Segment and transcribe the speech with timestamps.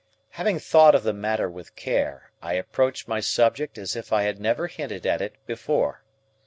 [0.31, 4.39] Having thought of the matter with care, I approached my subject as if I had
[4.39, 6.01] never hinted at it before.